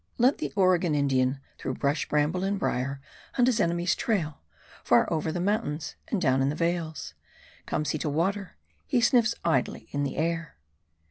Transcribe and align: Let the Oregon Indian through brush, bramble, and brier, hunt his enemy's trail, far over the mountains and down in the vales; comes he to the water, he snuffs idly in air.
Let 0.17 0.39
the 0.39 0.51
Oregon 0.55 0.95
Indian 0.95 1.39
through 1.59 1.75
brush, 1.75 2.09
bramble, 2.09 2.43
and 2.43 2.57
brier, 2.57 2.99
hunt 3.33 3.45
his 3.47 3.59
enemy's 3.59 3.93
trail, 3.93 4.41
far 4.83 5.07
over 5.13 5.31
the 5.31 5.39
mountains 5.39 5.93
and 6.07 6.19
down 6.19 6.41
in 6.41 6.49
the 6.49 6.55
vales; 6.55 7.13
comes 7.67 7.91
he 7.91 7.99
to 7.99 8.07
the 8.07 8.11
water, 8.11 8.55
he 8.87 8.99
snuffs 8.99 9.35
idly 9.45 9.89
in 9.91 10.07
air. 10.07 10.55